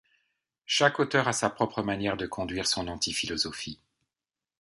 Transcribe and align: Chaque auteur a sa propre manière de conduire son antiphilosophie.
Chaque 0.65 0.99
auteur 0.99 1.27
a 1.27 1.31
sa 1.31 1.51
propre 1.51 1.83
manière 1.83 2.17
de 2.17 2.25
conduire 2.25 2.65
son 2.65 2.87
antiphilosophie. 2.87 3.79